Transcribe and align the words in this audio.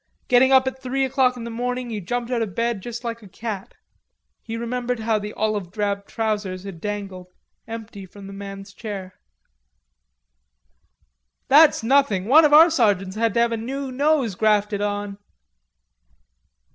Getting 0.29 0.51
up 0.51 0.65
at 0.65 0.81
three 0.81 1.05
o'clock 1.05 1.37
in 1.37 1.43
the 1.43 1.51
morning, 1.51 1.91
you 1.91 2.01
jumped 2.01 2.31
out 2.31 2.41
of 2.41 2.55
bed 2.55 2.81
just 2.81 3.03
like 3.03 3.21
a 3.21 3.27
cat.... 3.27 3.75
He 4.41 4.57
remembered 4.57 5.01
how 5.01 5.19
the 5.19 5.31
olive 5.33 5.69
drab 5.69 6.07
trousers 6.07 6.63
had 6.63 6.81
dangled, 6.81 7.31
empty 7.67 8.07
from 8.07 8.25
the 8.25 8.33
man's 8.33 8.73
chair. 8.73 9.19
"That's 11.49 11.83
nothing; 11.83 12.25
one 12.25 12.45
of 12.45 12.51
our 12.51 12.71
sergeants 12.71 13.15
had 13.15 13.35
to 13.35 13.41
have 13.41 13.51
a 13.51 13.57
new 13.57 13.91
nose 13.91 14.33
grafted 14.33 14.81
on...." 14.81 15.19